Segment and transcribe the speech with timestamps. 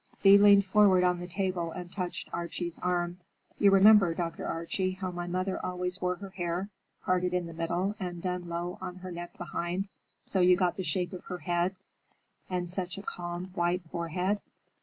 [0.23, 3.19] Thea leaned forward on the table and touched Archie's arm.
[3.59, 4.47] "You remember, Dr.
[4.47, 6.69] Archie, how my mother always wore her hair,
[7.03, 9.89] parted in the middle and done low on her neck behind,
[10.23, 11.75] so you got the shape of her head
[12.49, 14.41] and such a calm, white forehead?